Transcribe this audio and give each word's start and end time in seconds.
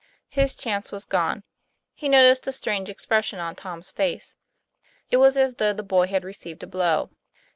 His 0.29 0.55
chance 0.55 0.91
was 0.91 1.05
gone. 1.05 1.43
He 1.93 2.09
noticed 2.09 2.47
a 2.47 2.51
strange 2.51 2.89
ex 2.89 3.05
pression 3.05 3.37
on 3.39 3.55
Tom's 3.55 3.91
face; 3.91 4.35
it 5.11 5.17
was 5.17 5.37
as 5.37 5.53
though 5.57 5.73
the 5.73 5.83
boy 5.83 6.07
had 6.07 6.23
received 6.23 6.63
a 6.63 6.67
blow. 6.67 7.11